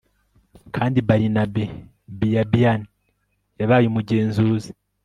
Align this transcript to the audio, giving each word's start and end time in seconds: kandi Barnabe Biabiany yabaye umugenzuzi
kandi 0.75 0.97
Barnabe 1.07 1.63
Biabiany 2.19 2.85
yabaye 3.59 3.85
umugenzuzi 3.87 4.69